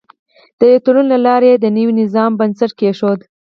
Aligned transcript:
د 0.57 0.59
یوه 0.71 0.81
تړون 0.85 1.05
له 1.13 1.17
لارې 1.25 1.47
یې 1.51 1.57
د 1.63 1.65
نوي 1.77 1.93
نظام 2.01 2.31
بنسټ 2.39 2.71
کېښود. 2.79 3.19